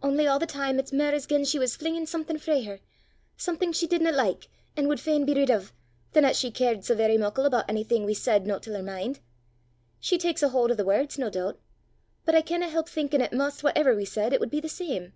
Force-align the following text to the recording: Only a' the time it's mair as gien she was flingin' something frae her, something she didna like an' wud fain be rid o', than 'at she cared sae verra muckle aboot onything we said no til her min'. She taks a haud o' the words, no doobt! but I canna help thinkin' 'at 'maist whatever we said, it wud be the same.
Only 0.00 0.26
a' 0.26 0.38
the 0.38 0.46
time 0.46 0.78
it's 0.78 0.92
mair 0.92 1.12
as 1.12 1.26
gien 1.26 1.44
she 1.44 1.58
was 1.58 1.74
flingin' 1.74 2.06
something 2.06 2.38
frae 2.38 2.62
her, 2.62 2.78
something 3.36 3.72
she 3.72 3.88
didna 3.88 4.12
like 4.12 4.48
an' 4.76 4.86
wud 4.86 5.00
fain 5.00 5.24
be 5.24 5.34
rid 5.34 5.50
o', 5.50 5.64
than 6.12 6.24
'at 6.24 6.36
she 6.36 6.52
cared 6.52 6.84
sae 6.84 6.94
verra 6.94 7.18
muckle 7.18 7.44
aboot 7.46 7.64
onything 7.68 8.04
we 8.04 8.14
said 8.14 8.46
no 8.46 8.60
til 8.60 8.74
her 8.74 8.82
min'. 8.84 9.16
She 9.98 10.18
taks 10.18 10.44
a 10.44 10.50
haud 10.50 10.70
o' 10.70 10.74
the 10.74 10.84
words, 10.84 11.18
no 11.18 11.28
doobt! 11.30 11.58
but 12.24 12.36
I 12.36 12.42
canna 12.42 12.68
help 12.68 12.88
thinkin' 12.88 13.20
'at 13.22 13.32
'maist 13.32 13.64
whatever 13.64 13.96
we 13.96 14.04
said, 14.04 14.32
it 14.32 14.38
wud 14.38 14.50
be 14.50 14.60
the 14.60 14.68
same. 14.68 15.14